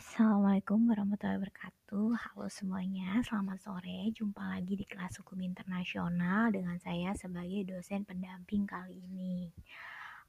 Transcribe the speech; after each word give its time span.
Assalamualaikum 0.00 0.88
warahmatullahi 0.88 1.44
wabarakatuh. 1.44 2.08
Halo 2.16 2.48
semuanya, 2.48 3.20
selamat 3.20 3.60
sore. 3.60 4.08
Jumpa 4.16 4.40
lagi 4.56 4.72
di 4.72 4.88
kelas 4.88 5.20
hukum 5.20 5.44
internasional 5.44 6.48
dengan 6.48 6.80
saya 6.80 7.12
sebagai 7.12 7.68
dosen 7.68 8.08
pendamping 8.08 8.64
kali 8.64 8.96
ini. 8.96 9.52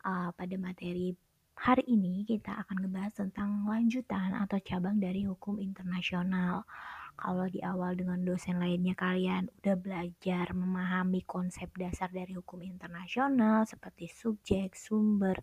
Uh, 0.04 0.28
pada 0.36 0.60
materi 0.60 1.16
hari 1.56 1.88
ini 1.88 2.28
kita 2.28 2.52
akan 2.52 2.84
ngebahas 2.84 3.16
tentang 3.16 3.64
lanjutan 3.64 4.36
atau 4.44 4.60
cabang 4.60 5.00
dari 5.00 5.24
hukum 5.24 5.56
internasional. 5.64 6.68
Kalau 7.16 7.48
di 7.48 7.64
awal 7.64 7.96
dengan 7.96 8.28
dosen 8.28 8.60
lainnya 8.60 8.92
kalian 9.00 9.48
udah 9.64 9.76
belajar 9.80 10.52
memahami 10.52 11.24
konsep 11.24 11.72
dasar 11.80 12.12
dari 12.12 12.36
hukum 12.36 12.60
internasional 12.60 13.64
seperti 13.64 14.12
subjek, 14.12 14.76
sumber, 14.76 15.40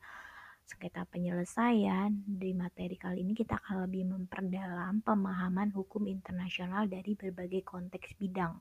sengketa 0.69 1.09
penyelesaian, 1.09 2.13
di 2.29 2.53
materi 2.53 3.01
kali 3.01 3.25
ini 3.25 3.33
kita 3.33 3.57
akan 3.57 3.89
lebih 3.89 4.05
memperdalam 4.05 5.01
pemahaman 5.01 5.73
hukum 5.73 6.05
internasional 6.05 6.85
dari 6.85 7.17
berbagai 7.17 7.65
konteks 7.65 8.21
bidang, 8.21 8.61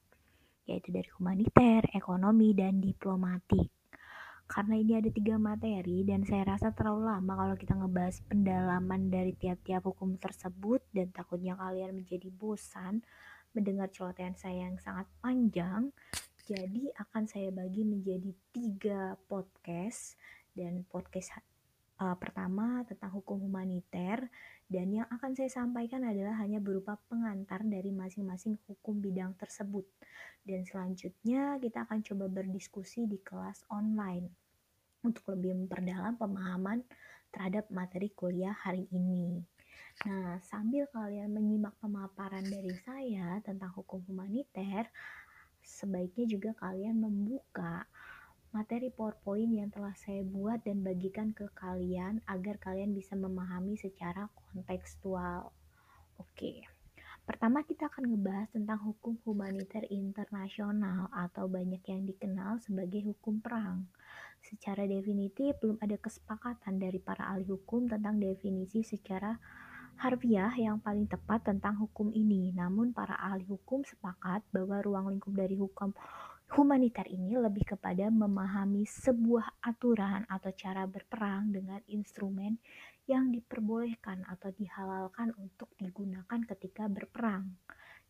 yaitu 0.63 0.95
dari 0.95 1.11
humaniter, 1.19 1.83
ekonomi, 1.91 2.55
dan 2.55 2.79
diplomatik. 2.79 3.67
Karena 4.47 4.79
ini 4.79 4.95
ada 4.95 5.11
tiga 5.11 5.35
materi 5.35 6.07
dan 6.07 6.23
saya 6.23 6.47
rasa 6.47 6.71
terlalu 6.71 7.11
lama 7.11 7.33
kalau 7.35 7.55
kita 7.59 7.75
ngebahas 7.75 8.23
pendalaman 8.31 9.11
dari 9.11 9.35
tiap-tiap 9.35 9.83
hukum 9.83 10.15
tersebut 10.15 10.79
dan 10.95 11.11
takutnya 11.11 11.59
kalian 11.59 11.91
menjadi 11.91 12.31
bosan 12.31 13.03
mendengar 13.51 13.91
celotehan 13.91 14.39
saya 14.39 14.71
yang 14.71 14.79
sangat 14.79 15.03
panjang. 15.19 15.91
Jadi 16.47 16.87
akan 16.95 17.27
saya 17.27 17.51
bagi 17.51 17.83
menjadi 17.83 18.31
tiga 18.55 19.19
podcast 19.27 20.15
dan 20.55 20.87
podcast 20.87 21.35
uh, 22.01 22.15
pertama 22.17 22.85
tentang 22.85 23.11
hukum 23.13 23.41
humaniter 23.41 24.29
dan 24.67 24.87
yang 24.91 25.07
akan 25.07 25.31
saya 25.33 25.47
sampaikan 25.47 26.03
adalah 26.03 26.35
hanya 26.43 26.59
berupa 26.59 26.99
pengantar 27.07 27.63
dari 27.63 27.89
masing-masing 27.89 28.59
hukum 28.67 28.99
bidang 28.99 29.31
tersebut. 29.39 29.87
Dan 30.43 30.67
selanjutnya 30.67 31.55
kita 31.59 31.87
akan 31.87 32.03
coba 32.03 32.25
berdiskusi 32.27 33.07
di 33.07 33.19
kelas 33.23 33.63
online 33.71 34.27
untuk 35.07 35.23
lebih 35.31 35.55
memperdalam 35.55 36.19
pemahaman 36.19 36.83
terhadap 37.31 37.69
materi 37.71 38.11
kuliah 38.11 38.55
hari 38.55 38.91
ini. 38.91 39.39
Nah, 40.05 40.37
sambil 40.45 40.85
kalian 40.93 41.33
menyimak 41.33 41.73
pemaparan 41.81 42.45
dari 42.45 42.75
saya 42.85 43.41
tentang 43.41 43.73
hukum 43.73 44.03
humaniter, 44.05 44.85
sebaiknya 45.63 46.25
juga 46.29 46.51
kalian 46.59 47.01
membuka 47.01 47.87
materi 48.55 48.87
PowerPoint 48.93 49.51
yang 49.51 49.69
telah 49.69 49.91
saya 49.99 50.23
buat 50.23 50.63
dan 50.63 50.83
bagikan 50.83 51.35
ke 51.35 51.51
kalian 51.55 52.23
agar 52.27 52.55
kalian 52.57 52.95
bisa 52.95 53.13
memahami 53.13 53.75
secara 53.75 54.31
kontekstual. 54.33 55.51
Oke. 56.17 56.63
Pertama 57.27 57.59
kita 57.67 57.91
akan 57.91 58.07
ngebahas 58.07 58.47
tentang 58.55 58.79
hukum 58.87 59.19
humaniter 59.27 59.83
internasional 59.91 61.11
atau 61.11 61.51
banyak 61.51 61.83
yang 61.83 62.07
dikenal 62.07 62.63
sebagai 62.63 63.03
hukum 63.03 63.43
perang. 63.43 63.83
Secara 64.39 64.87
definitif 64.87 65.59
belum 65.59 65.75
ada 65.83 65.99
kesepakatan 65.99 66.79
dari 66.79 67.03
para 67.03 67.27
ahli 67.35 67.43
hukum 67.51 67.91
tentang 67.91 68.15
definisi 68.23 68.79
secara 68.79 69.35
harfiah 69.99 70.55
yang 70.55 70.79
paling 70.79 71.03
tepat 71.09 71.43
tentang 71.43 71.75
hukum 71.83 72.15
ini. 72.15 72.55
Namun 72.55 72.95
para 72.95 73.19
ahli 73.19 73.43
hukum 73.43 73.83
sepakat 73.83 74.47
bahwa 74.55 74.79
ruang 74.79 75.11
lingkup 75.11 75.35
dari 75.35 75.59
hukum 75.59 75.91
Humaniter 76.47 77.03
ini 77.11 77.35
lebih 77.35 77.75
kepada 77.75 78.07
memahami 78.07 78.87
sebuah 78.87 79.59
aturan 79.59 80.23
atau 80.31 80.51
cara 80.55 80.87
berperang 80.87 81.51
dengan 81.51 81.83
instrumen 81.91 82.55
yang 83.07 83.31
diperbolehkan 83.31 84.23
atau 84.27 84.51
dihalalkan 84.55 85.35
untuk 85.39 85.71
digunakan 85.75 86.39
ketika 86.55 86.87
berperang 86.87 87.55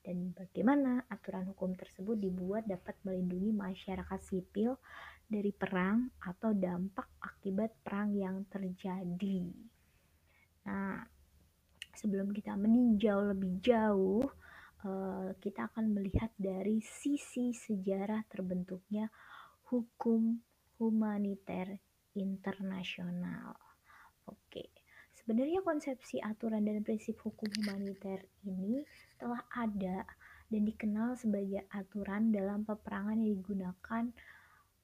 dan 0.07 0.31
bagaimana 0.31 1.03
aturan 1.11 1.51
hukum 1.51 1.75
tersebut 1.75 2.15
dibuat 2.15 2.63
dapat 2.63 2.95
melindungi 3.03 3.51
masyarakat 3.51 4.19
sipil 4.23 4.79
dari 5.27 5.51
perang 5.51 6.07
atau 6.23 6.55
dampak 6.55 7.19
akibat 7.19 7.75
perang 7.83 8.15
yang 8.15 8.47
terjadi. 8.47 9.51
Nah, 10.63 11.03
sebelum 11.91 12.31
kita 12.31 12.55
meninjau 12.55 13.35
lebih 13.35 13.59
jauh, 13.59 14.23
Eh, 14.85 15.29
kita 15.41 15.73
akan 15.73 15.89
melihat 15.89 16.29
dari 16.37 16.77
sisi 16.85 17.49
sejarah 17.49 18.21
terbentuknya 18.29 19.09
hukum 19.73 20.37
humaniter 20.77 21.81
internasional. 22.13 23.57
Oke, 24.29 24.69
sebenarnya 25.17 25.65
konsepsi 25.65 26.21
aturan 26.21 26.61
dan 26.61 26.85
prinsip 26.85 27.17
hukum 27.25 27.49
humaniter 27.57 28.21
ini 28.45 28.85
telah 29.17 29.41
ada 29.49 30.05
dan 30.45 30.61
dikenal 30.61 31.17
sebagai 31.17 31.65
aturan 31.73 32.29
dalam 32.29 32.61
peperangan 32.61 33.17
yang 33.17 33.33
digunakan 33.33 34.03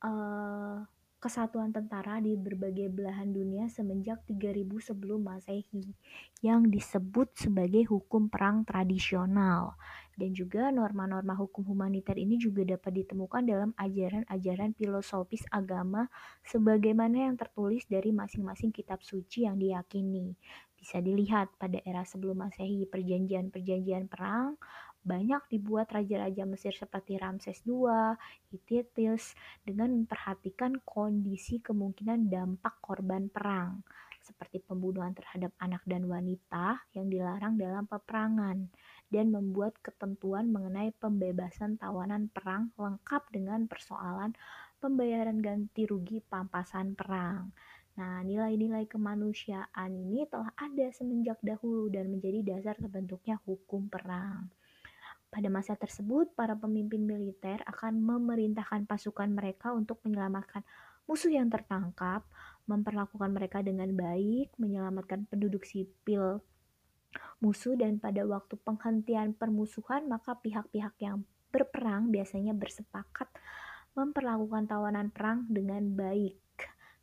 uh, 0.02 0.82
kesatuan 1.24 1.72
tentara 1.72 2.20
di 2.20 2.36
berbagai 2.36 2.92
belahan 2.92 3.32
dunia 3.32 3.72
semenjak 3.72 4.20
3000 4.28 4.68
sebelum 4.84 5.24
Masehi 5.24 5.96
yang 6.44 6.68
disebut 6.68 7.32
sebagai 7.40 7.88
hukum 7.88 8.28
perang 8.28 8.68
tradisional 8.68 9.80
dan 10.20 10.36
juga 10.36 10.68
norma-norma 10.68 11.32
hukum 11.40 11.64
humaniter 11.64 12.20
ini 12.20 12.36
juga 12.36 12.68
dapat 12.68 13.08
ditemukan 13.08 13.40
dalam 13.48 13.72
ajaran-ajaran 13.80 14.76
filosofis 14.76 15.48
agama 15.48 16.12
sebagaimana 16.44 17.32
yang 17.32 17.40
tertulis 17.40 17.88
dari 17.88 18.12
masing-masing 18.12 18.76
kitab 18.76 19.00
suci 19.00 19.48
yang 19.48 19.56
diyakini. 19.56 20.36
Bisa 20.76 21.00
dilihat 21.00 21.56
pada 21.56 21.80
era 21.88 22.04
sebelum 22.04 22.44
Masehi 22.44 22.84
perjanjian-perjanjian 22.92 24.12
perang 24.12 24.60
banyak 25.04 25.44
dibuat 25.52 25.92
raja-raja 25.92 26.48
Mesir 26.48 26.72
seperti 26.72 27.20
Ramses 27.20 27.60
II, 27.68 28.16
Hittite 28.50 29.36
dengan 29.68 29.92
memperhatikan 29.92 30.80
kondisi 30.88 31.60
kemungkinan 31.60 32.32
dampak 32.32 32.80
korban 32.80 33.28
perang, 33.28 33.84
seperti 34.24 34.64
pembunuhan 34.64 35.12
terhadap 35.12 35.52
anak 35.60 35.84
dan 35.84 36.08
wanita 36.08 36.88
yang 36.96 37.12
dilarang 37.12 37.60
dalam 37.60 37.84
peperangan, 37.84 38.72
dan 39.12 39.26
membuat 39.30 39.76
ketentuan 39.84 40.50
mengenai 40.50 40.96
pembebasan 40.98 41.76
tawanan 41.76 42.32
perang 42.32 42.72
lengkap 42.80 43.28
dengan 43.30 43.68
persoalan 43.68 44.34
pembayaran 44.80 45.44
ganti 45.44 45.84
rugi 45.86 46.24
pampasan 46.24 46.96
perang. 46.96 47.52
Nah, 47.94 48.26
nilai-nilai 48.26 48.90
kemanusiaan 48.90 49.94
ini 49.94 50.26
telah 50.26 50.50
ada 50.58 50.90
semenjak 50.90 51.38
dahulu 51.46 51.94
dan 51.94 52.10
menjadi 52.10 52.42
dasar 52.42 52.74
terbentuknya 52.82 53.38
hukum 53.46 53.86
perang. 53.86 54.50
Pada 55.34 55.50
masa 55.50 55.74
tersebut, 55.74 56.30
para 56.38 56.54
pemimpin 56.54 57.02
militer 57.02 57.66
akan 57.66 57.98
memerintahkan 57.98 58.86
pasukan 58.86 59.34
mereka 59.34 59.74
untuk 59.74 59.98
menyelamatkan 60.06 60.62
musuh 61.10 61.34
yang 61.34 61.50
tertangkap, 61.50 62.22
memperlakukan 62.70 63.34
mereka 63.34 63.66
dengan 63.66 63.90
baik, 63.98 64.54
menyelamatkan 64.62 65.26
penduduk 65.26 65.66
sipil 65.66 66.46
musuh, 67.42 67.74
dan 67.74 67.98
pada 67.98 68.26
waktu 68.30 68.62
penghentian 68.62 69.34
permusuhan, 69.34 70.06
maka 70.06 70.38
pihak-pihak 70.38 70.94
yang 71.02 71.26
berperang 71.54 72.10
biasanya 72.10 72.54
bersepakat 72.54 73.30
memperlakukan 73.94 74.66
tawanan 74.66 75.14
perang 75.14 75.46
dengan 75.50 75.86
baik. 75.94 76.42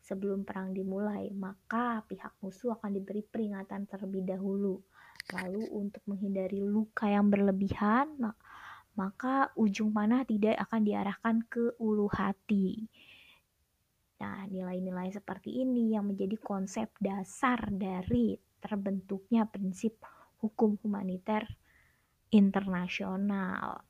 Sebelum 0.02 0.42
perang 0.42 0.74
dimulai, 0.74 1.30
maka 1.30 2.02
pihak 2.10 2.34
musuh 2.42 2.74
akan 2.74 2.98
diberi 2.98 3.22
peringatan 3.22 3.86
terlebih 3.86 4.26
dahulu 4.26 4.82
Lalu 5.28 5.62
untuk 5.70 6.02
menghindari 6.08 6.64
luka 6.64 7.06
yang 7.06 7.28
berlebihan, 7.28 8.16
maka 8.96 9.52
ujung 9.54 9.92
panah 9.92 10.24
tidak 10.24 10.56
akan 10.68 10.80
diarahkan 10.82 11.36
ke 11.46 11.76
ulu 11.78 12.08
hati. 12.10 12.88
Nah, 14.20 14.44
nilai-nilai 14.48 15.08
seperti 15.12 15.64
ini 15.64 15.96
yang 15.96 16.12
menjadi 16.12 16.36
konsep 16.36 16.92
dasar 17.00 17.72
dari 17.72 18.36
terbentuknya 18.60 19.48
prinsip 19.48 19.96
hukum 20.44 20.76
humaniter 20.84 21.48
internasional. 22.28 23.80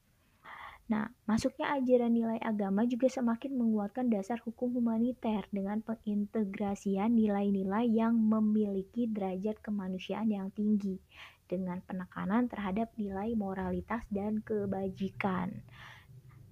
Nah, 0.91 1.07
masuknya 1.23 1.71
ajaran 1.79 2.11
nilai 2.11 2.43
agama 2.43 2.83
juga 2.83 3.07
semakin 3.07 3.55
menguatkan 3.55 4.11
dasar 4.11 4.43
hukum 4.43 4.75
humaniter 4.75 5.47
dengan 5.55 5.79
pengintegrasian 5.87 7.15
nilai-nilai 7.15 7.87
yang 7.87 8.19
memiliki 8.19 9.07
derajat 9.07 9.63
kemanusiaan 9.63 10.35
yang 10.35 10.51
tinggi 10.51 10.99
dengan 11.47 11.79
penekanan 11.87 12.51
terhadap 12.51 12.91
nilai 12.99 13.39
moralitas 13.39 14.03
dan 14.11 14.43
kebajikan. 14.43 15.63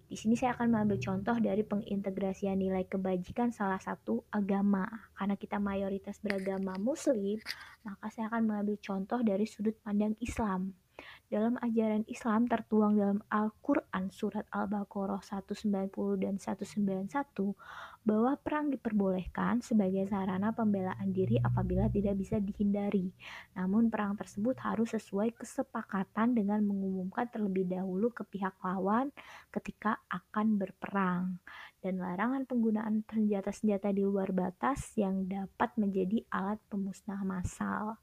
Di 0.06 0.14
sini 0.14 0.38
saya 0.38 0.54
akan 0.54 0.70
mengambil 0.70 1.02
contoh 1.02 1.34
dari 1.42 1.66
pengintegrasian 1.66 2.62
nilai 2.62 2.86
kebajikan 2.86 3.50
salah 3.50 3.82
satu 3.82 4.22
agama. 4.30 4.86
Karena 5.18 5.34
kita 5.34 5.58
mayoritas 5.58 6.22
beragama 6.22 6.78
muslim, 6.78 7.42
maka 7.82 8.06
saya 8.14 8.30
akan 8.30 8.46
mengambil 8.46 8.78
contoh 8.78 9.18
dari 9.18 9.50
sudut 9.50 9.74
pandang 9.82 10.14
Islam 10.22 10.78
dalam 11.28 11.60
ajaran 11.60 12.08
Islam 12.08 12.48
tertuang 12.48 12.96
dalam 12.96 13.20
Al-Quran 13.28 14.08
surat 14.08 14.48
Al-Baqarah 14.48 15.20
190 15.20 15.92
dan 16.24 16.40
191 16.40 17.52
bahwa 18.00 18.32
perang 18.40 18.72
diperbolehkan 18.72 19.60
sebagai 19.60 20.08
sarana 20.08 20.56
pembelaan 20.56 21.12
diri 21.12 21.36
apabila 21.36 21.92
tidak 21.92 22.16
bisa 22.16 22.40
dihindari. 22.40 23.12
Namun 23.52 23.92
perang 23.92 24.16
tersebut 24.16 24.56
harus 24.64 24.96
sesuai 24.96 25.36
kesepakatan 25.36 26.32
dengan 26.32 26.64
mengumumkan 26.64 27.28
terlebih 27.28 27.68
dahulu 27.68 28.08
ke 28.08 28.24
pihak 28.24 28.56
lawan 28.64 29.12
ketika 29.52 30.00
akan 30.08 30.56
berperang 30.56 31.36
dan 31.84 32.00
larangan 32.00 32.48
penggunaan 32.48 33.04
senjata-senjata 33.04 33.92
di 33.92 34.00
luar 34.00 34.32
batas 34.32 34.96
yang 34.96 35.28
dapat 35.28 35.76
menjadi 35.76 36.24
alat 36.32 36.58
pemusnah 36.72 37.20
massal. 37.20 38.00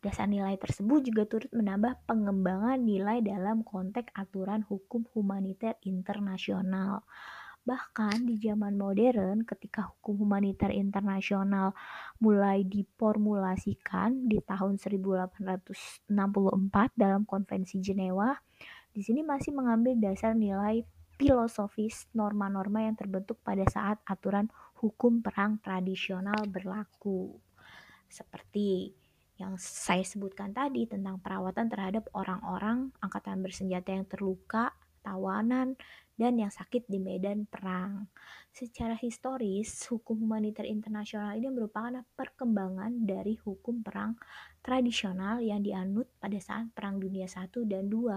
Dasar 0.00 0.30
nilai 0.30 0.54
tersebut 0.56 1.04
juga 1.06 1.26
turut 1.26 1.50
menambah 1.52 2.06
pengembangan 2.06 2.78
nilai 2.80 3.22
dalam 3.22 3.66
konteks 3.66 4.12
aturan 4.14 4.62
hukum 4.66 5.06
humaniter 5.12 5.76
internasional. 5.84 7.06
Bahkan 7.66 8.30
di 8.30 8.38
zaman 8.38 8.78
modern 8.78 9.42
ketika 9.42 9.90
hukum 9.90 10.22
humaniter 10.22 10.70
internasional 10.70 11.74
mulai 12.22 12.62
diformulasikan 12.62 14.30
di 14.30 14.38
tahun 14.38 14.78
1864 14.78 16.06
dalam 16.94 17.26
Konvensi 17.26 17.82
Jenewa, 17.82 18.38
di 18.94 19.02
sini 19.02 19.26
masih 19.26 19.50
mengambil 19.50 19.98
dasar 19.98 20.38
nilai 20.38 20.86
filosofis 21.16 22.06
norma-norma 22.12 22.86
yang 22.86 22.94
terbentuk 22.94 23.40
pada 23.42 23.64
saat 23.66 23.98
aturan 24.06 24.46
hukum 24.78 25.24
perang 25.24 25.58
tradisional 25.58 26.44
berlaku. 26.46 27.34
Seperti 28.06 28.92
yang 29.36 29.60
saya 29.60 30.00
sebutkan 30.00 30.56
tadi 30.56 30.88
tentang 30.88 31.20
perawatan 31.20 31.68
terhadap 31.68 32.08
orang-orang 32.16 32.88
angkatan 33.04 33.44
bersenjata 33.44 33.92
yang 33.92 34.08
terluka, 34.08 34.72
tawanan, 35.04 35.76
dan 36.16 36.40
yang 36.40 36.48
sakit 36.48 36.88
di 36.88 36.96
medan 36.96 37.44
perang. 37.44 38.08
Secara 38.48 38.96
historis, 38.96 39.84
hukum 39.92 40.24
humaniter 40.24 40.64
internasional 40.64 41.36
ini 41.36 41.52
merupakan 41.52 42.00
perkembangan 42.16 43.04
dari 43.04 43.36
hukum 43.36 43.84
perang 43.84 44.16
tradisional 44.64 45.44
yang 45.44 45.60
dianut 45.60 46.08
pada 46.16 46.40
saat 46.40 46.72
Perang 46.72 46.96
Dunia 46.96 47.28
I 47.28 47.46
dan 47.68 47.92
II, 47.92 48.08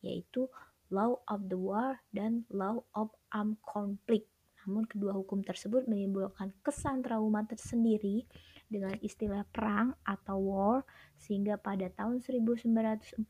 yaitu 0.00 0.48
Law 0.88 1.20
of 1.28 1.52
the 1.52 1.60
War 1.60 2.00
dan 2.08 2.48
Law 2.48 2.80
of 2.96 3.12
Armed 3.28 3.60
Conflict. 3.60 4.35
Namun 4.66 4.82
kedua 4.84 5.14
hukum 5.14 5.46
tersebut 5.46 5.86
menimbulkan 5.86 6.50
kesan 6.66 7.00
trauma 7.06 7.46
tersendiri 7.46 8.26
dengan 8.66 8.98
istilah 8.98 9.46
perang 9.54 9.94
atau 10.02 10.36
war 10.42 10.78
sehingga 11.16 11.54
pada 11.54 11.86
tahun 11.94 12.18
1949 12.18 13.22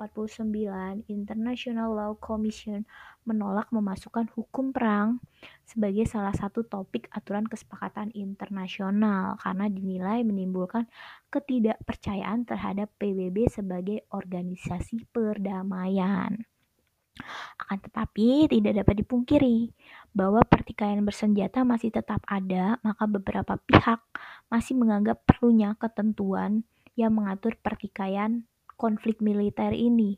International 1.12 1.92
Law 1.92 2.16
Commission 2.16 2.88
menolak 3.28 3.68
memasukkan 3.68 4.32
hukum 4.32 4.72
perang 4.72 5.20
sebagai 5.68 6.08
salah 6.08 6.32
satu 6.32 6.64
topik 6.64 7.12
aturan 7.12 7.44
kesepakatan 7.44 8.10
internasional 8.16 9.36
karena 9.38 9.68
dinilai 9.68 10.24
menimbulkan 10.24 10.88
ketidakpercayaan 11.28 12.48
terhadap 12.48 12.88
PBB 12.96 13.52
sebagai 13.52 14.08
organisasi 14.08 15.04
perdamaian. 15.12 16.48
Akan 17.56 17.80
tetapi, 17.80 18.44
tidak 18.52 18.84
dapat 18.84 19.00
dipungkiri 19.00 19.72
bahwa 20.16 20.40
pertikaian 20.48 21.04
bersenjata 21.04 21.60
masih 21.68 21.92
tetap 21.92 22.24
ada, 22.24 22.80
maka 22.80 23.04
beberapa 23.04 23.60
pihak 23.68 24.00
masih 24.48 24.72
menganggap 24.72 25.20
perlunya 25.28 25.76
ketentuan 25.76 26.64
yang 26.96 27.12
mengatur 27.12 27.52
pertikaian 27.60 28.48
konflik 28.80 29.20
militer 29.20 29.76
ini 29.76 30.16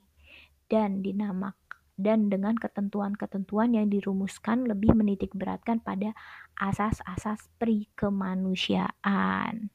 dan 0.71 1.03
dinamakan 1.03 1.59
dan 1.99 2.31
dengan 2.31 2.55
ketentuan-ketentuan 2.55 3.75
yang 3.75 3.91
dirumuskan 3.91 4.71
lebih 4.71 4.95
menitik 4.95 5.35
beratkan 5.35 5.83
pada 5.83 6.15
asas-asas 6.55 7.50
prikemanusiaan. 7.59 9.75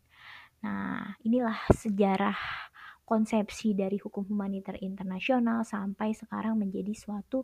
Nah, 0.63 1.19
inilah 1.27 1.59
sejarah 1.75 2.39
konsepsi 3.03 3.75
dari 3.75 3.99
hukum 3.99 4.23
humaniter 4.23 4.79
internasional 4.79 5.67
sampai 5.67 6.15
sekarang 6.15 6.55
menjadi 6.55 6.95
suatu 6.95 7.43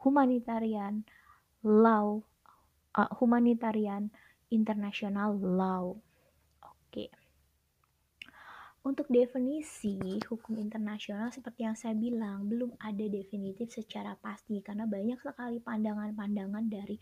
humanitarian 0.00 1.04
law 1.66 2.22
uh, 2.94 3.10
humanitarian 3.18 4.08
international 4.54 5.34
law. 5.34 5.92
Oke. 6.62 7.10
Untuk 8.86 9.10
definisi 9.10 9.98
hukum 10.30 10.62
internasional 10.62 11.34
seperti 11.34 11.66
yang 11.66 11.74
saya 11.74 11.98
bilang 11.98 12.46
belum 12.46 12.78
ada 12.78 13.02
definitif 13.10 13.74
secara 13.74 14.14
pasti 14.14 14.62
karena 14.62 14.86
banyak 14.86 15.18
sekali 15.18 15.58
pandangan-pandangan 15.58 16.70
dari 16.70 16.94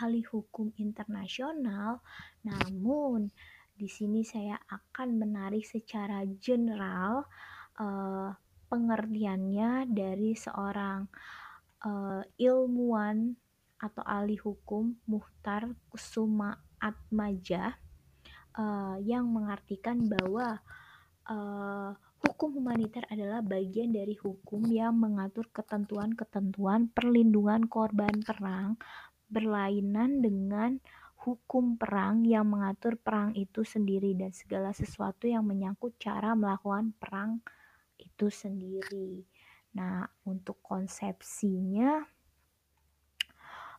ahli 0.00 0.24
hukum 0.24 0.72
internasional. 0.80 2.00
Namun 2.40 3.28
di 3.76 3.84
sini 3.84 4.24
saya 4.24 4.56
akan 4.56 5.20
menarik 5.20 5.60
secara 5.68 6.24
general 6.40 7.28
uh, 7.84 8.32
pengertiannya 8.72 9.92
dari 9.92 10.32
seorang 10.32 11.04
uh, 11.84 12.24
ilmuwan 12.40 13.36
atau 13.76 14.02
ahli 14.04 14.40
hukum 14.40 14.96
Muhtar 15.04 15.68
Kusuma 15.92 16.56
Atmaja 16.80 17.76
uh, 18.56 18.96
yang 19.00 19.28
mengartikan 19.28 20.08
bahwa 20.08 20.60
uh, 21.28 21.92
hukum 22.24 22.56
humaniter 22.56 23.04
adalah 23.12 23.44
bagian 23.44 23.92
dari 23.92 24.16
hukum 24.16 24.64
yang 24.68 24.96
mengatur 24.96 25.48
ketentuan-ketentuan 25.52 26.88
perlindungan 26.92 27.68
korban 27.68 28.24
perang 28.24 28.80
berlainan 29.28 30.22
dengan 30.22 30.78
hukum 31.26 31.74
perang 31.74 32.22
yang 32.22 32.46
mengatur 32.46 32.94
perang 32.94 33.34
itu 33.34 33.66
sendiri 33.66 34.14
dan 34.14 34.30
segala 34.30 34.70
sesuatu 34.70 35.26
yang 35.26 35.42
menyangkut 35.42 35.98
cara 35.98 36.38
melakukan 36.38 36.94
perang 36.94 37.42
itu 37.98 38.30
sendiri. 38.30 39.26
Nah, 39.74 40.06
untuk 40.22 40.62
konsepsinya 40.62 42.06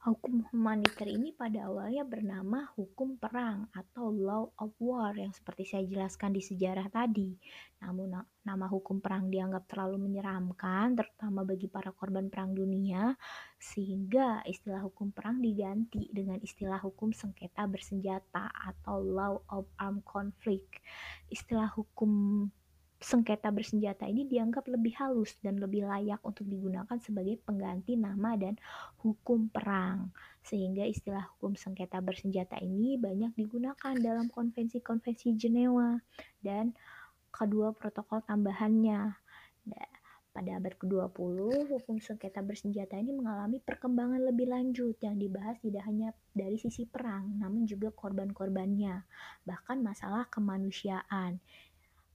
Hukum 0.07 0.39
humaniter 0.55 1.03
ini 1.03 1.35
pada 1.35 1.67
awalnya 1.67 2.07
bernama 2.07 2.63
hukum 2.79 3.19
perang 3.19 3.67
atau 3.75 4.07
law 4.07 4.47
of 4.55 4.71
war 4.79 5.11
yang 5.11 5.35
seperti 5.35 5.67
saya 5.67 5.83
jelaskan 5.83 6.31
di 6.31 6.39
sejarah 6.39 6.87
tadi. 6.87 7.35
Namun 7.83 8.15
nama 8.15 8.65
hukum 8.71 9.03
perang 9.03 9.27
dianggap 9.27 9.67
terlalu 9.67 10.07
menyeramkan 10.07 10.95
terutama 10.95 11.43
bagi 11.43 11.67
para 11.67 11.91
korban 11.91 12.31
perang 12.31 12.55
dunia 12.55 13.19
sehingga 13.59 14.47
istilah 14.47 14.79
hukum 14.87 15.11
perang 15.11 15.43
diganti 15.43 16.07
dengan 16.07 16.39
istilah 16.39 16.79
hukum 16.79 17.11
sengketa 17.11 17.67
bersenjata 17.67 18.47
atau 18.47 19.03
law 19.03 19.43
of 19.51 19.67
armed 19.75 20.07
conflict. 20.07 20.79
Istilah 21.27 21.67
hukum 21.75 22.47
sengketa 22.97 23.53
bersenjata 23.53 24.09
ini 24.09 24.25
dianggap 24.25 24.65
lebih 24.65 24.97
halus 24.97 25.37
dan 25.45 25.61
lebih 25.61 25.85
layak 25.85 26.17
untuk 26.25 26.49
digunakan 26.49 26.97
sebagai 26.97 27.37
pengganti 27.45 27.93
nama 27.93 28.33
dan 28.33 28.57
hukum 29.05 29.53
perang. 29.53 30.09
Sehingga 30.41 30.81
istilah 30.81 31.29
hukum 31.37 31.53
sengketa 31.53 32.01
bersenjata 32.01 32.57
ini 32.57 32.97
banyak 32.97 33.37
digunakan 33.37 33.93
dalam 34.01 34.33
konvensi-konvensi 34.33 35.37
Jenewa 35.37 36.01
dan 36.41 36.73
kedua 37.29 37.69
protokol 37.77 38.25
tambahannya. 38.25 39.13
Pada 40.37 40.61
abad 40.61 40.77
ke-20, 40.77 41.37
hukum 41.65 41.97
sengketa 41.97 42.45
bersenjata 42.45 42.93
ini 42.93 43.09
mengalami 43.09 43.57
perkembangan 43.57 44.21
lebih 44.21 44.45
lanjut 44.45 44.93
yang 45.01 45.17
dibahas 45.17 45.57
tidak 45.65 45.81
hanya 45.89 46.13
dari 46.29 46.61
sisi 46.61 46.85
perang, 46.85 47.41
namun 47.41 47.65
juga 47.65 47.89
korban-korbannya, 47.89 49.01
bahkan 49.49 49.81
masalah 49.81 50.29
kemanusiaan. 50.29 51.41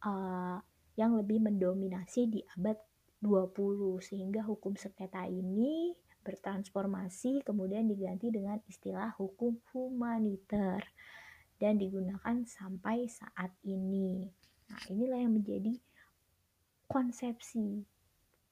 Uh, 0.07 0.63
yang 0.97 1.17
lebih 1.17 1.41
mendominasi 1.41 2.29
di 2.29 2.41
abad 2.59 2.77
20 3.23 4.03
sehingga 4.03 4.43
hukum 4.43 4.75
sengketa 4.75 5.25
ini 5.31 5.95
bertransformasi 6.23 7.43
kemudian 7.43 7.91
diganti 7.91 8.31
dengan 8.31 8.59
istilah 8.67 9.15
hukum 9.19 9.59
humaniter 9.75 10.83
dan 11.59 11.79
digunakan 11.79 12.43
sampai 12.43 13.07
saat 13.07 13.55
ini. 13.63 14.27
Nah, 14.71 14.83
inilah 14.91 15.19
yang 15.23 15.39
menjadi 15.39 15.75
konsepsi 16.91 17.87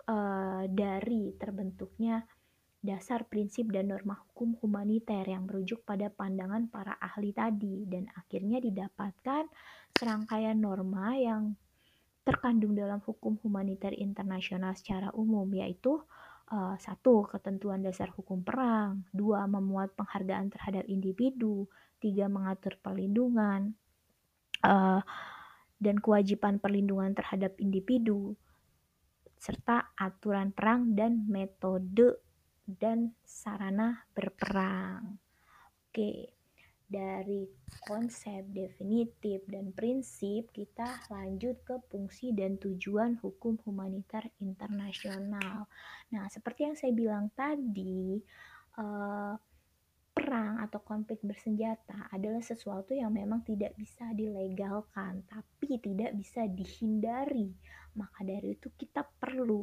uh, 0.07 0.65
dari 0.71 1.35
terbentuknya 1.35 2.23
dasar 2.81 3.29
prinsip 3.29 3.69
dan 3.69 3.93
norma 3.93 4.17
hukum 4.17 4.57
humaniter 4.65 5.27
yang 5.29 5.45
merujuk 5.45 5.85
pada 5.85 6.09
pandangan 6.09 6.71
para 6.73 6.97
ahli 6.97 7.37
tadi 7.37 7.85
dan 7.85 8.09
akhirnya 8.17 8.57
didapatkan 8.57 9.45
serangkaian 9.93 10.57
norma 10.57 11.13
yang 11.19 11.61
terkandung 12.23 12.77
dalam 12.77 13.01
hukum 13.01 13.41
humaniter 13.41 13.97
internasional 13.97 14.77
secara 14.77 15.09
umum 15.17 15.49
yaitu 15.57 15.99
uh, 16.53 16.77
satu 16.77 17.25
ketentuan 17.31 17.81
dasar 17.81 18.13
hukum 18.13 18.45
perang, 18.45 19.07
dua 19.15 19.47
memuat 19.49 19.95
penghargaan 19.97 20.53
terhadap 20.53 20.85
individu, 20.91 21.65
tiga 22.03 22.29
mengatur 22.29 22.77
perlindungan 22.83 23.73
uh, 24.67 25.01
dan 25.81 25.97
kewajiban 25.97 26.61
perlindungan 26.61 27.17
terhadap 27.17 27.57
individu, 27.57 28.37
serta 29.41 29.97
aturan 29.97 30.53
perang 30.53 30.93
dan 30.93 31.25
metode 31.25 32.21
dan 32.69 33.17
sarana 33.25 34.05
berperang. 34.13 35.17
Oke, 35.89 36.37
dari 36.91 37.47
konsep 37.87 38.51
definitif 38.51 39.47
dan 39.47 39.71
prinsip 39.71 40.51
kita 40.51 41.07
lanjut 41.07 41.63
ke 41.63 41.79
fungsi 41.87 42.35
dan 42.35 42.59
tujuan 42.59 43.15
hukum 43.23 43.55
humaniter 43.63 44.27
internasional. 44.43 45.71
Nah, 46.11 46.27
seperti 46.27 46.67
yang 46.67 46.75
saya 46.75 46.91
bilang 46.91 47.31
tadi, 47.31 48.19
eh, 48.75 49.35
perang 50.11 50.59
atau 50.61 50.83
konflik 50.83 51.23
bersenjata 51.23 52.11
adalah 52.11 52.43
sesuatu 52.43 52.91
yang 52.91 53.15
memang 53.15 53.47
tidak 53.47 53.73
bisa 53.79 54.11
dilegalkan, 54.11 55.23
tapi 55.31 55.79
tidak 55.79 56.11
bisa 56.19 56.45
dihindari. 56.51 57.55
Maka 57.95 58.27
dari 58.27 58.59
itu 58.59 58.67
kita 58.75 59.07
perlu 59.07 59.63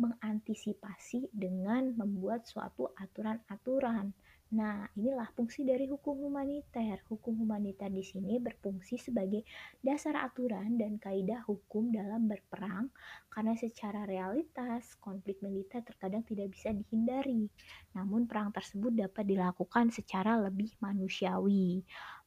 mengantisipasi 0.00 1.28
dengan 1.34 1.92
membuat 1.98 2.48
suatu 2.48 2.88
aturan-aturan. 2.96 4.14
Nah, 4.52 4.84
inilah 5.00 5.32
fungsi 5.32 5.64
dari 5.64 5.88
hukum 5.88 6.28
humaniter. 6.28 7.00
Hukum 7.08 7.40
humaniter 7.40 7.88
di 7.88 8.04
sini 8.04 8.36
berfungsi 8.36 9.00
sebagai 9.00 9.48
dasar 9.80 10.20
aturan 10.20 10.76
dan 10.76 11.00
kaidah 11.00 11.40
hukum 11.48 11.88
dalam 11.88 12.28
berperang 12.28 12.92
karena 13.32 13.56
secara 13.56 14.04
realitas 14.04 14.92
konflik 15.00 15.40
militer 15.40 15.80
terkadang 15.80 16.20
tidak 16.28 16.52
bisa 16.52 16.68
dihindari. 16.68 17.48
Namun 17.96 18.28
perang 18.28 18.52
tersebut 18.52 18.92
dapat 18.92 19.24
dilakukan 19.24 19.88
secara 19.88 20.36
lebih 20.36 20.76
manusiawi. 20.84 21.80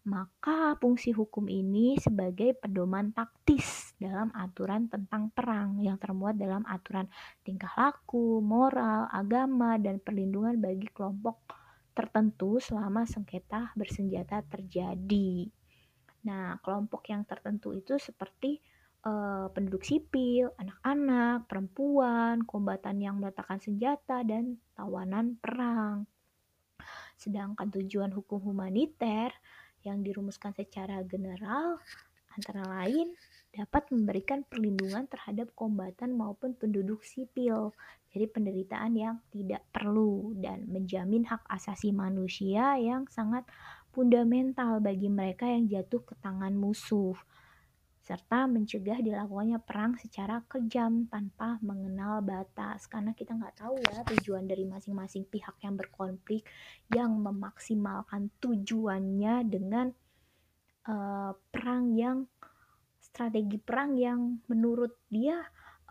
Maka 0.10 0.74
fungsi 0.82 1.14
hukum 1.14 1.46
ini 1.46 2.02
sebagai 2.02 2.58
pedoman 2.58 3.14
taktis 3.14 3.94
dalam 4.02 4.34
aturan 4.34 4.90
tentang 4.90 5.30
perang 5.30 5.78
yang 5.78 6.02
termuat 6.02 6.42
dalam 6.42 6.66
aturan 6.66 7.06
tingkah 7.46 7.74
laku, 7.78 8.42
moral, 8.42 9.06
agama, 9.14 9.78
dan 9.78 10.02
perlindungan 10.02 10.58
bagi 10.58 10.90
kelompok 10.90 11.65
tertentu 11.96 12.60
selama 12.60 13.08
sengketa 13.08 13.72
bersenjata 13.74 14.44
terjadi. 14.44 15.48
Nah, 16.28 16.60
kelompok 16.60 17.08
yang 17.08 17.24
tertentu 17.24 17.72
itu 17.72 17.96
seperti 17.96 18.60
uh, 19.08 19.48
penduduk 19.56 19.88
sipil, 19.88 20.52
anak-anak, 20.60 21.48
perempuan, 21.48 22.44
kombatan 22.44 23.00
yang 23.00 23.16
meletakkan 23.22 23.64
senjata, 23.64 24.28
dan 24.28 24.60
tawanan 24.76 25.40
perang. 25.40 26.04
Sedangkan 27.16 27.72
tujuan 27.72 28.12
hukum 28.12 28.44
humaniter 28.44 29.32
yang 29.88 30.04
dirumuskan 30.04 30.52
secara 30.52 31.00
general 31.08 31.80
antara 32.36 32.68
lain 32.68 33.16
dapat 33.56 33.88
memberikan 33.96 34.44
perlindungan 34.44 35.08
terhadap 35.08 35.56
kombatan 35.56 36.12
maupun 36.12 36.52
penduduk 36.60 37.08
sipil. 37.08 37.72
Dari 38.12 38.28
penderitaan 38.28 38.94
yang 38.96 39.16
tidak 39.32 39.64
perlu 39.72 40.36
dan 40.40 40.68
menjamin 40.68 41.28
hak 41.28 41.44
asasi 41.48 41.92
manusia 41.92 42.76
yang 42.80 43.08
sangat 43.12 43.44
fundamental 43.92 44.80
bagi 44.84 45.08
mereka 45.08 45.48
yang 45.48 45.68
jatuh 45.68 46.04
ke 46.04 46.16
tangan 46.20 46.56
musuh 46.56 47.16
serta 48.06 48.46
mencegah 48.46 49.02
dilakukannya 49.02 49.58
perang 49.66 49.98
secara 49.98 50.46
kejam 50.46 51.10
tanpa 51.10 51.58
mengenal 51.66 52.22
batas. 52.22 52.86
Karena 52.86 53.18
kita 53.18 53.34
nggak 53.34 53.66
tahu 53.66 53.82
ya 53.82 54.06
tujuan 54.14 54.46
dari 54.46 54.62
masing-masing 54.70 55.26
pihak 55.26 55.58
yang 55.66 55.74
berkonflik 55.74 56.46
yang 56.94 57.18
memaksimalkan 57.18 58.30
tujuannya 58.38 59.50
dengan 59.50 59.90
uh, 60.86 61.34
perang 61.50 61.98
yang 61.98 62.30
strategi 63.16 63.56
perang 63.56 63.96
yang 63.96 64.44
menurut 64.52 65.08
dia 65.08 65.40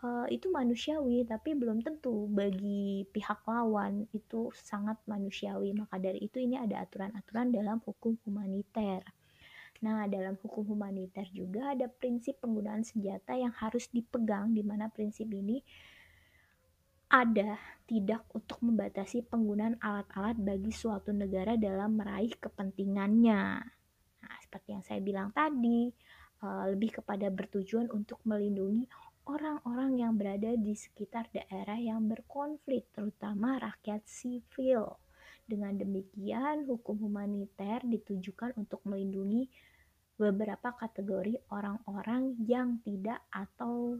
uh, 0.04 0.28
itu 0.28 0.52
manusiawi 0.52 1.24
tapi 1.24 1.56
belum 1.56 1.80
tentu 1.80 2.28
bagi 2.28 3.08
pihak 3.08 3.48
lawan 3.48 4.04
itu 4.12 4.52
sangat 4.52 5.00
manusiawi 5.08 5.72
maka 5.72 5.96
dari 5.96 6.20
itu 6.20 6.36
ini 6.36 6.60
ada 6.60 6.84
aturan-aturan 6.84 7.48
dalam 7.48 7.80
hukum 7.80 8.20
humaniter 8.28 9.00
Nah, 9.84 10.08
dalam 10.08 10.40
hukum 10.40 10.64
humaniter 10.64 11.28
juga 11.28 11.76
ada 11.76 11.90
prinsip 11.92 12.40
penggunaan 12.40 12.86
senjata 12.88 13.36
yang 13.36 13.52
harus 13.52 13.92
dipegang 13.92 14.56
di 14.56 14.64
mana 14.64 14.88
prinsip 14.88 15.28
ini 15.28 15.60
ada 17.12 17.60
tidak 17.84 18.24
untuk 18.32 18.64
membatasi 18.64 19.28
penggunaan 19.28 19.76
alat-alat 19.84 20.40
bagi 20.40 20.72
suatu 20.72 21.12
negara 21.12 21.60
dalam 21.60 22.00
meraih 22.00 22.32
kepentingannya. 22.32 23.42
Nah, 24.24 24.36
seperti 24.40 24.68
yang 24.72 24.80
saya 24.80 25.04
bilang 25.04 25.28
tadi, 25.36 25.92
eh, 26.44 26.64
lebih 26.76 27.00
kepada 27.00 27.32
bertujuan 27.32 27.88
untuk 27.88 28.20
melindungi 28.28 28.84
orang-orang 29.24 29.96
yang 29.96 30.12
berada 30.20 30.52
di 30.52 30.76
sekitar 30.76 31.32
daerah 31.32 31.80
yang 31.80 32.04
berkonflik, 32.04 32.92
terutama 32.92 33.56
rakyat 33.56 34.04
sipil. 34.04 35.00
Dengan 35.44 35.76
demikian, 35.76 36.68
hukum 36.68 37.00
humaniter 37.00 37.80
ditujukan 37.84 38.56
untuk 38.60 38.84
melindungi 38.84 39.48
beberapa 40.20 40.72
kategori 40.76 41.40
orang-orang 41.50 42.36
yang 42.44 42.80
tidak 42.84 43.24
atau 43.32 43.98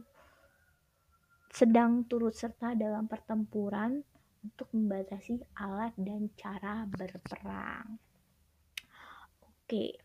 sedang 1.51 2.05
turut 2.07 2.33
serta 2.33 2.73
dalam 2.73 3.05
pertempuran 3.05 4.01
untuk 4.45 4.69
membatasi 4.73 5.41
alat 5.57 5.93
dan 5.97 6.29
cara 6.37 6.85
berperang. 6.85 7.97
Oke. 9.41 10.04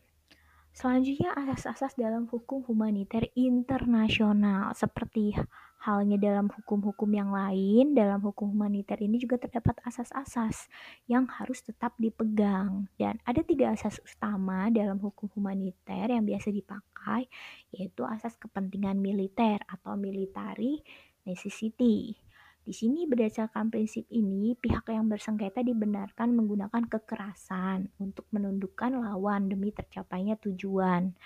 Selanjutnya 0.71 1.35
asas-asas 1.35 1.99
dalam 1.99 2.31
hukum 2.31 2.63
humaniter 2.63 3.27
internasional 3.35 4.71
seperti 4.71 5.35
halnya 5.81 6.15
dalam 6.15 6.47
hukum-hukum 6.47 7.09
yang 7.11 7.33
lain, 7.33 7.97
dalam 7.97 8.21
hukum 8.21 8.53
humaniter 8.53 9.01
ini 9.01 9.17
juga 9.17 9.41
terdapat 9.41 9.81
asas-asas 9.83 10.69
yang 11.09 11.25
harus 11.27 11.59
tetap 11.65 11.97
dipegang. 11.97 12.87
Dan 12.95 13.17
ada 13.27 13.41
tiga 13.41 13.73
asas 13.73 13.97
utama 13.99 14.69
dalam 14.69 15.01
hukum 15.01 15.27
humaniter 15.33 16.07
yang 16.07 16.23
biasa 16.23 16.53
dipakai, 16.53 17.25
yaitu 17.73 18.05
asas 18.05 18.37
kepentingan 18.37 18.95
militer 18.95 19.59
atau 19.65 19.97
military 19.97 20.85
necessity. 21.25 22.13
Di 22.61 22.77
sini 22.77 23.09
berdasarkan 23.09 23.73
prinsip 23.73 24.05
ini, 24.13 24.53
pihak 24.53 24.85
yang 24.93 25.09
bersengketa 25.09 25.65
dibenarkan 25.65 26.29
menggunakan 26.37 26.85
kekerasan 26.85 27.89
untuk 27.97 28.29
menundukkan 28.29 29.01
lawan 29.01 29.49
demi 29.49 29.73
tercapainya 29.73 30.37
tujuan 30.37 31.17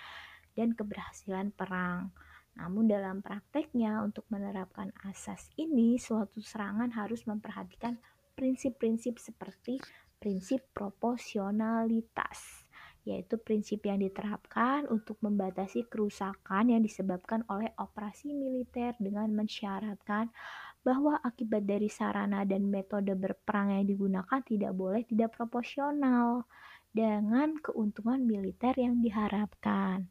dan 0.56 0.72
keberhasilan 0.72 1.52
perang. 1.52 2.08
Namun 2.56 2.88
dalam 2.88 3.20
prakteknya 3.20 4.00
untuk 4.00 4.24
menerapkan 4.32 4.88
asas 5.04 5.52
ini, 5.60 6.00
suatu 6.00 6.40
serangan 6.40 6.88
harus 6.96 7.28
memperhatikan 7.28 8.00
prinsip-prinsip 8.32 9.20
seperti 9.20 9.76
prinsip 10.16 10.64
proporsionalitas 10.72 12.64
yaitu 13.06 13.38
prinsip 13.38 13.86
yang 13.86 14.02
diterapkan 14.02 14.82
untuk 14.90 15.14
membatasi 15.22 15.86
kerusakan 15.86 16.74
yang 16.74 16.82
disebabkan 16.82 17.46
oleh 17.46 17.70
operasi 17.78 18.34
militer 18.34 18.98
dengan 18.98 19.30
mensyaratkan 19.30 20.34
bahwa 20.86 21.18
akibat 21.18 21.66
dari 21.66 21.90
sarana 21.90 22.46
dan 22.46 22.70
metode 22.70 23.10
berperang 23.18 23.74
yang 23.74 23.90
digunakan 23.90 24.38
tidak 24.46 24.70
boleh 24.70 25.02
tidak 25.02 25.34
proporsional 25.34 26.46
dengan 26.94 27.58
keuntungan 27.58 28.22
militer 28.22 28.70
yang 28.78 29.02
diharapkan. 29.02 30.06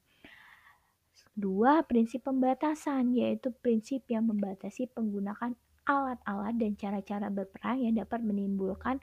Dua, 1.32 1.80
prinsip 1.88 2.28
pembatasan, 2.28 3.16
yaitu 3.16 3.56
prinsip 3.64 4.04
yang 4.12 4.28
membatasi 4.28 4.92
penggunaan 4.92 5.56
alat-alat 5.88 6.56
dan 6.60 6.76
cara-cara 6.76 7.32
berperang 7.32 7.80
yang 7.88 7.96
dapat 7.96 8.20
menimbulkan 8.20 9.00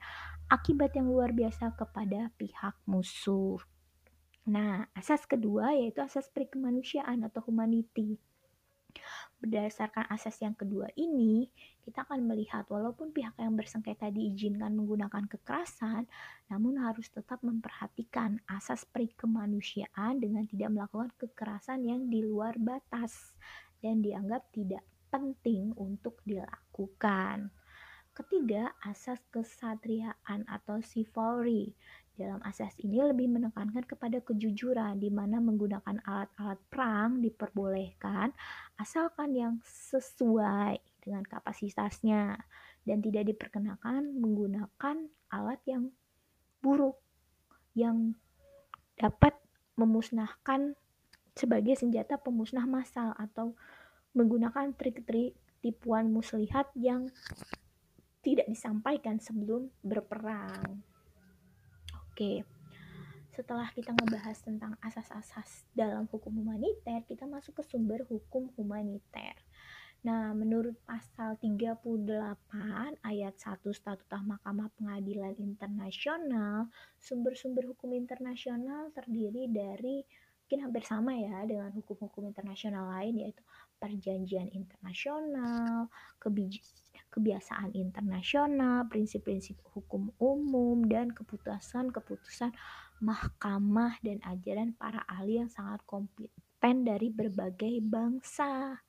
akibat 0.53 0.93
yang 0.93 1.09
luar 1.09 1.33
biasa 1.33 1.73
kepada 1.73 2.29
pihak 2.37 2.77
musuh. 2.85 3.57
Nah, 4.45 4.91
asas 4.93 5.23
kedua 5.25 5.73
yaitu 5.79 6.03
asas 6.03 6.27
perikemanusiaan 6.29 7.23
atau 7.23 7.47
humanity. 7.47 8.19
Berdasarkan 9.43 10.07
asas 10.07 10.39
yang 10.39 10.55
kedua 10.55 10.87
ini, 10.95 11.51
kita 11.83 12.07
akan 12.07 12.23
melihat 12.31 12.63
walaupun 12.71 13.11
pihak 13.11 13.35
yang 13.43 13.59
bersengketa 13.59 14.07
diizinkan 14.15 14.71
menggunakan 14.71 15.27
kekerasan, 15.27 16.07
namun 16.47 16.79
harus 16.79 17.11
tetap 17.11 17.43
memperhatikan 17.43 18.39
asas 18.47 18.87
perikemanusiaan 18.87 20.23
dengan 20.23 20.47
tidak 20.47 20.71
melakukan 20.71 21.11
kekerasan 21.19 21.83
yang 21.83 22.07
di 22.07 22.23
luar 22.23 22.55
batas 22.55 23.35
dan 23.83 23.99
dianggap 23.99 24.47
tidak 24.55 24.87
penting 25.11 25.75
untuk 25.75 26.23
dilakukan. 26.23 27.51
Ketiga, 28.13 28.77
asas 28.85 29.25
kesatriaan 29.33 30.45
atau 30.45 30.85
chivalry 30.85 31.73
dalam 32.13 32.41
asas 32.45 32.77
ini 32.85 33.01
lebih 33.01 33.27
menekankan 33.29 33.89
kepada 33.89 34.21
kejujuran 34.21 35.01
di 35.01 35.09
mana 35.09 35.41
menggunakan 35.41 35.97
alat-alat 36.05 36.61
perang 36.69 37.25
diperbolehkan 37.25 38.37
asalkan 38.77 39.33
yang 39.33 39.55
sesuai 39.65 40.77
dengan 41.01 41.25
kapasitasnya 41.25 42.37
dan 42.85 42.99
tidak 43.01 43.33
diperkenakan 43.33 44.13
menggunakan 44.13 44.97
alat 45.33 45.61
yang 45.65 45.89
buruk 46.61 47.01
yang 47.73 48.13
dapat 49.01 49.33
memusnahkan 49.81 50.77
sebagai 51.33 51.75
senjata 51.81 52.21
pemusnah 52.21 52.69
massal 52.69 53.17
atau 53.17 53.57
menggunakan 54.13 54.77
trik-trik 54.77 55.33
tipuan 55.65 56.13
muslihat 56.13 56.69
yang 56.77 57.09
tidak 58.23 58.47
disampaikan 58.47 59.19
sebelum 59.19 59.73
berperang. 59.81 60.85
Oke. 62.13 62.45
Setelah 63.33 63.73
kita 63.73 63.97
ngebahas 63.97 64.37
tentang 64.45 64.77
asas-asas 64.85 65.65
dalam 65.73 66.05
hukum 66.13 66.45
humaniter, 66.45 67.01
kita 67.09 67.25
masuk 67.25 67.57
ke 67.57 67.63
sumber 67.65 68.05
hukum 68.05 68.53
humaniter. 68.61 69.33
Nah, 70.05 70.37
menurut 70.37 70.77
pasal 70.85 71.41
38 71.41 71.81
ayat 73.01 73.35
1 73.41 73.65
Statut 73.73 74.05
Mahkamah 74.13 74.69
Pengadilan 74.77 75.33
Internasional, 75.41 76.69
sumber-sumber 77.01 77.65
hukum 77.73 77.97
internasional 77.97 78.93
terdiri 78.93 79.49
dari 79.49 80.05
mungkin 80.45 80.69
hampir 80.69 80.85
sama 80.85 81.17
ya 81.17 81.49
dengan 81.49 81.73
hukum-hukum 81.73 82.29
internasional 82.29 82.93
lain 82.93 83.25
yaitu 83.25 83.41
perjanjian 83.81 84.53
internasional, 84.53 85.89
kebiasaan 87.13 87.77
internasional, 87.77 88.89
prinsip-prinsip 88.89 89.61
hukum 89.77 90.09
umum 90.17 90.81
dan 90.89 91.13
keputusan-keputusan 91.13 92.51
mahkamah 93.05 94.01
dan 94.01 94.19
ajaran 94.25 94.73
para 94.73 95.05
ahli 95.05 95.45
yang 95.45 95.53
sangat 95.53 95.85
kompeten 95.85 96.89
dari 96.89 97.13
berbagai 97.13 97.85
bangsa. 97.85 98.81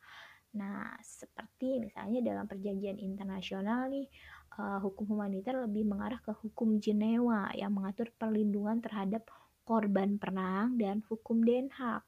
Nah, 0.54 0.96
seperti 1.02 1.82
misalnya 1.82 2.24
dalam 2.24 2.46
perjanjian 2.48 3.02
internasional 3.02 3.90
nih, 3.92 4.08
uh, 4.56 4.80
hukum 4.80 5.18
humaniter 5.18 5.58
lebih 5.58 5.84
mengarah 5.84 6.22
ke 6.22 6.32
hukum 6.32 6.78
Jenewa 6.78 7.50
yang 7.58 7.74
mengatur 7.74 8.14
perlindungan 8.16 8.80
terhadap 8.80 9.26
korban 9.66 10.22
perang 10.22 10.78
dan 10.78 11.02
hukum 11.10 11.42
Den 11.42 11.74
Haag, 11.74 12.06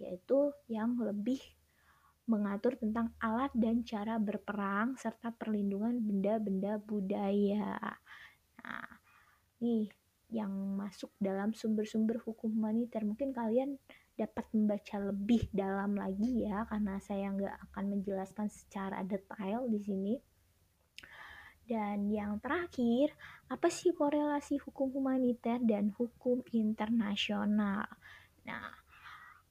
yaitu 0.00 0.50
yang 0.66 0.96
lebih 0.96 1.38
mengatur 2.24 2.80
tentang 2.80 3.12
alat 3.20 3.52
dan 3.52 3.84
cara 3.84 4.16
berperang 4.16 4.96
serta 4.96 5.32
perlindungan 5.32 6.00
benda-benda 6.00 6.80
budaya. 6.80 7.76
Nah, 8.64 8.90
nih 9.60 9.92
yang 10.32 10.50
masuk 10.74 11.12
dalam 11.20 11.52
sumber-sumber 11.52 12.18
hukum 12.24 12.50
humaniter. 12.50 13.04
Mungkin 13.04 13.30
kalian 13.30 13.76
dapat 14.14 14.46
membaca 14.54 14.96
lebih 14.98 15.50
dalam 15.50 15.98
lagi 15.98 16.46
ya 16.46 16.62
karena 16.70 17.02
saya 17.02 17.34
nggak 17.34 17.70
akan 17.70 17.84
menjelaskan 17.98 18.48
secara 18.50 19.02
detail 19.04 19.66
di 19.68 19.80
sini. 19.82 20.14
Dan 21.64 22.12
yang 22.12 22.44
terakhir, 22.44 23.16
apa 23.48 23.72
sih 23.72 23.96
korelasi 23.96 24.60
hukum 24.60 24.92
humaniter 24.92 25.56
dan 25.64 25.96
hukum 25.96 26.44
internasional? 26.52 27.88
Nah, 28.44 28.83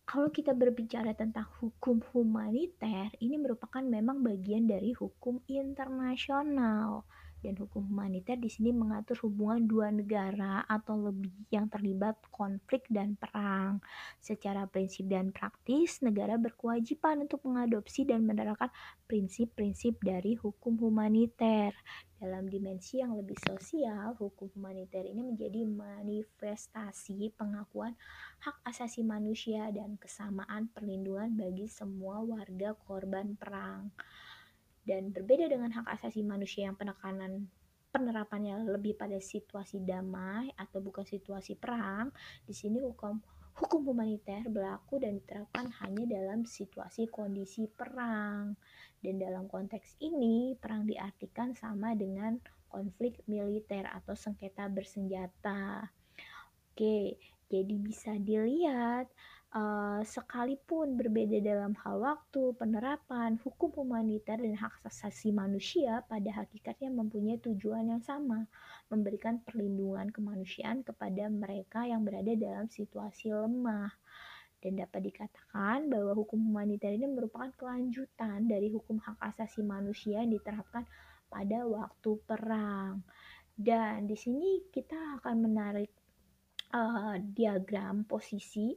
kalau 0.03 0.27
kita 0.29 0.51
berbicara 0.51 1.15
tentang 1.15 1.47
hukum 1.63 2.03
humaniter, 2.11 3.07
ini 3.23 3.39
merupakan 3.39 3.79
memang 3.79 4.19
bagian 4.19 4.67
dari 4.67 4.91
hukum 4.91 5.39
internasional 5.47 7.07
dan 7.43 7.59
hukum 7.59 7.83
humaniter 7.91 8.39
di 8.39 8.47
sini 8.47 8.71
mengatur 8.71 9.19
hubungan 9.27 9.67
dua 9.67 9.91
negara 9.91 10.63
atau 10.63 11.11
lebih 11.11 11.29
yang 11.51 11.67
terlibat 11.67 12.15
konflik 12.31 12.87
dan 12.87 13.19
perang. 13.19 13.83
Secara 14.23 14.63
prinsip 14.71 15.11
dan 15.11 15.35
praktis, 15.35 15.99
negara 15.99 16.39
berkewajiban 16.39 17.27
untuk 17.27 17.43
mengadopsi 17.43 18.07
dan 18.07 18.23
menerapkan 18.23 18.71
prinsip-prinsip 19.05 19.99
dari 19.99 20.39
hukum 20.39 20.79
humaniter. 20.79 21.75
Dalam 22.23 22.47
dimensi 22.47 23.03
yang 23.03 23.19
lebih 23.19 23.35
sosial, 23.43 24.15
hukum 24.15 24.47
humaniter 24.55 25.03
ini 25.03 25.19
menjadi 25.19 25.67
manifestasi 25.67 27.35
pengakuan 27.35 27.99
hak 28.39 28.63
asasi 28.63 29.03
manusia 29.03 29.67
dan 29.75 29.99
kesamaan 29.99 30.71
perlindungan 30.71 31.35
bagi 31.35 31.67
semua 31.67 32.23
warga 32.23 32.71
korban 32.79 33.35
perang 33.35 33.91
dan 34.83 35.11
berbeda 35.15 35.47
dengan 35.47 35.71
hak 35.71 35.87
asasi 35.99 36.23
manusia 36.23 36.67
yang 36.67 36.75
penekanan 36.75 37.47
penerapannya 37.93 38.65
lebih 38.65 38.97
pada 38.97 39.21
situasi 39.21 39.85
damai 39.85 40.49
atau 40.57 40.81
bukan 40.81 41.05
situasi 41.05 41.53
perang, 41.55 42.09
di 42.43 42.51
sini 42.51 42.81
hukum 42.81 43.21
hukum 43.53 43.85
humaniter 43.85 44.41
berlaku 44.49 44.97
dan 44.97 45.21
diterapkan 45.21 45.69
hanya 45.85 46.09
dalam 46.09 46.41
situasi 46.41 47.05
kondisi 47.05 47.69
perang. 47.69 48.57
Dan 48.97 49.21
dalam 49.21 49.45
konteks 49.45 50.01
ini, 50.01 50.57
perang 50.57 50.89
diartikan 50.89 51.53
sama 51.53 51.93
dengan 51.93 52.39
konflik 52.71 53.21
militer 53.29 53.85
atau 53.85 54.17
sengketa 54.17 54.65
bersenjata. 54.71 55.85
Oke, 56.73 57.21
jadi 57.51 57.75
bisa 57.77 58.17
dilihat 58.17 59.11
Uh, 59.53 60.01
sekalipun 60.01 60.97
berbeda 60.97 61.37
dalam 61.37 61.77
hal 61.85 62.01
waktu, 62.01 62.57
penerapan, 62.57 63.37
hukum 63.37 63.69
humaniter 63.77 64.33
dan 64.33 64.57
hak 64.57 64.81
asasi 64.81 65.29
manusia 65.29 66.01
pada 66.09 66.41
hakikatnya 66.41 66.89
mempunyai 66.89 67.37
tujuan 67.37 67.85
yang 67.85 68.01
sama, 68.01 68.49
memberikan 68.89 69.45
perlindungan 69.45 70.09
kemanusiaan 70.09 70.81
kepada 70.81 71.29
mereka 71.29 71.85
yang 71.85 72.01
berada 72.01 72.33
dalam 72.33 72.65
situasi 72.65 73.29
lemah. 73.29 73.93
Dan 74.57 74.81
dapat 74.81 75.05
dikatakan 75.13 75.85
bahwa 75.85 76.17
hukum 76.17 76.49
humaniter 76.49 76.89
ini 76.89 77.05
merupakan 77.05 77.53
kelanjutan 77.53 78.49
dari 78.49 78.73
hukum 78.73 78.97
hak 79.05 79.21
asasi 79.21 79.61
manusia 79.61 80.25
yang 80.25 80.33
diterapkan 80.33 80.81
pada 81.29 81.61
waktu 81.69 82.17
perang. 82.25 83.05
Dan 83.53 84.09
di 84.09 84.17
sini 84.17 84.65
kita 84.73 85.21
akan 85.21 85.35
menarik 85.45 85.93
uh, 86.73 87.21
diagram 87.21 88.01
posisi 88.09 88.73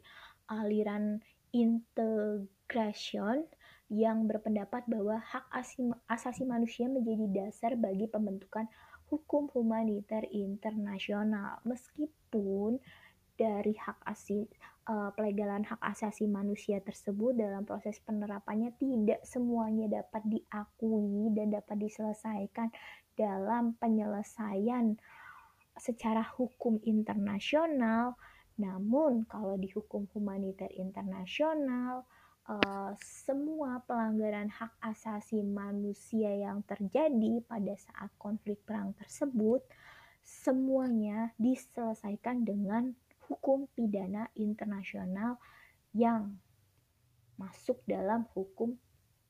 aliran 0.50 1.22
integration 1.54 3.46
yang 3.86 4.26
berpendapat 4.26 4.82
bahwa 4.90 5.22
hak 5.22 5.46
asasi 6.10 6.42
manusia 6.42 6.90
menjadi 6.90 7.26
dasar 7.30 7.78
bagi 7.78 8.10
pembentukan 8.10 8.66
hukum 9.06 9.46
humaniter 9.54 10.26
internasional. 10.34 11.62
Meskipun 11.62 12.82
dari 13.38 13.76
hak 13.76 14.02
asasi 14.08 14.48
uh, 14.88 15.12
pelegalan 15.14 15.62
hak 15.62 15.78
asasi 15.82 16.26
manusia 16.26 16.80
tersebut 16.82 17.36
dalam 17.36 17.62
proses 17.68 18.00
penerapannya 18.02 18.72
tidak 18.80 19.22
semuanya 19.22 20.02
dapat 20.02 20.24
diakui 20.26 21.30
dan 21.36 21.52
dapat 21.52 21.76
diselesaikan 21.78 22.72
dalam 23.14 23.76
penyelesaian 23.76 24.96
secara 25.76 26.24
hukum 26.24 26.80
internasional 26.88 28.16
namun, 28.56 29.28
kalau 29.28 29.60
di 29.60 29.68
hukum 29.68 30.08
humaniter 30.16 30.72
internasional, 30.72 32.08
uh, 32.48 32.96
semua 32.96 33.84
pelanggaran 33.84 34.48
hak 34.48 34.72
asasi 34.80 35.44
manusia 35.44 36.32
yang 36.32 36.64
terjadi 36.64 37.44
pada 37.44 37.76
saat 37.76 38.08
konflik 38.16 38.56
perang 38.64 38.96
tersebut, 38.96 39.60
semuanya 40.24 41.36
diselesaikan 41.36 42.48
dengan 42.48 42.96
hukum 43.28 43.68
pidana 43.76 44.32
internasional 44.32 45.36
yang 45.92 46.40
masuk 47.36 47.84
dalam 47.84 48.24
hukum 48.32 48.72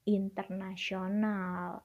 internasional. 0.07 1.83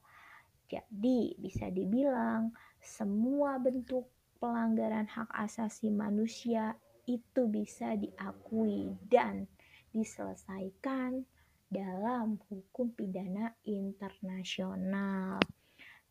Jadi, 0.69 1.41
bisa 1.41 1.73
dibilang 1.73 2.53
semua 2.77 3.57
bentuk 3.57 4.05
pelanggaran 4.37 5.09
hak 5.09 5.29
asasi 5.33 5.89
manusia 5.89 6.77
itu 7.07 7.47
bisa 7.49 7.97
diakui 7.97 8.97
dan 9.07 9.47
diselesaikan 9.91 11.25
dalam 11.71 12.35
hukum 12.51 12.91
pidana 12.91 13.55
internasional. 13.63 15.39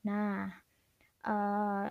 Nah, 0.05 0.48
uh, 1.29 1.87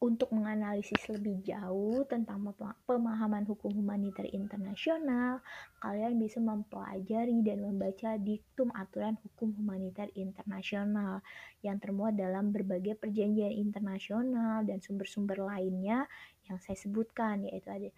untuk 0.00 0.32
menganalisis 0.32 1.12
lebih 1.12 1.44
jauh 1.44 2.08
tentang 2.08 2.40
pemahaman 2.88 3.44
hukum 3.44 3.68
humaniter 3.68 4.24
internasional, 4.32 5.44
kalian 5.84 6.16
bisa 6.16 6.40
mempelajari 6.40 7.44
dan 7.44 7.60
membaca 7.60 8.16
diktum 8.16 8.72
aturan 8.72 9.20
hukum 9.20 9.52
humaniter 9.60 10.08
internasional 10.16 11.20
yang 11.60 11.76
termuat 11.76 12.16
dalam 12.16 12.48
berbagai 12.48 12.96
perjanjian 12.96 13.52
internasional 13.52 14.64
dan 14.64 14.80
sumber-sumber 14.80 15.36
lainnya 15.44 16.08
yang 16.50 16.58
saya 16.58 16.74
sebutkan 16.74 17.46
yaitu 17.46 17.70
ada 17.70 17.88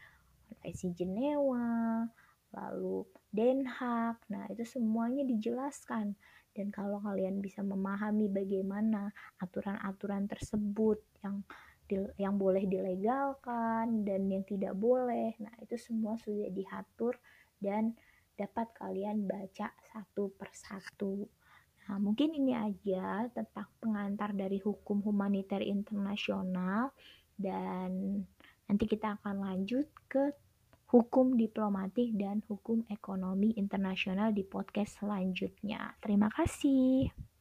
Konvensi 0.53 0.93
Jenewa, 0.93 2.05
lalu 2.53 3.09
Den 3.33 3.65
Haag. 3.65 4.21
Nah, 4.29 4.45
itu 4.53 4.69
semuanya 4.69 5.25
dijelaskan 5.25 6.13
dan 6.53 6.69
kalau 6.69 7.01
kalian 7.01 7.41
bisa 7.41 7.65
memahami 7.65 8.29
bagaimana 8.29 9.09
aturan-aturan 9.41 10.29
tersebut 10.29 11.01
yang 11.25 11.41
yang 12.17 12.41
boleh 12.41 12.65
dilegalkan 12.65 14.05
dan 14.05 14.25
yang 14.29 14.45
tidak 14.49 14.73
boleh. 14.77 15.37
Nah, 15.41 15.53
itu 15.61 15.77
semua 15.77 16.17
sudah 16.17 16.49
diatur 16.49 17.17
dan 17.61 17.93
dapat 18.33 18.73
kalian 18.77 19.29
baca 19.29 19.73
satu 19.93 20.33
persatu. 20.33 21.29
Nah, 21.89 21.99
mungkin 22.01 22.33
ini 22.33 22.57
aja 22.57 23.29
tentang 23.29 23.69
pengantar 23.77 24.33
dari 24.33 24.57
hukum 24.57 25.05
humaniter 25.05 25.61
internasional 25.61 26.95
dan 27.37 28.23
nanti 28.67 28.85
kita 28.91 29.19
akan 29.21 29.43
lanjut 29.43 29.87
ke 30.11 30.35
hukum 30.93 31.41
diplomatik 31.41 32.13
dan 32.21 32.45
hukum 32.51 32.85
ekonomi 32.93 33.57
internasional 33.57 34.29
di 34.29 34.45
podcast 34.45 35.01
selanjutnya. 35.01 35.97
Terima 36.05 36.29
kasih. 36.29 37.09